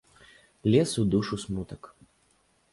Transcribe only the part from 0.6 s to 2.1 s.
Лез у душу смутак.